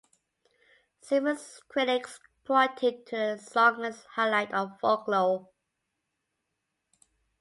Several 1.01 1.37
critics 1.69 2.19
pointed 2.43 3.05
to 3.05 3.15
the 3.15 3.37
song 3.37 3.85
as 3.85 4.03
highlight 4.05 4.51
on 4.51 4.75
"Folklore". 4.79 5.49